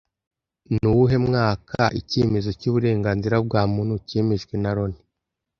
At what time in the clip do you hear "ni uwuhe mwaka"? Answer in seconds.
0.73-1.79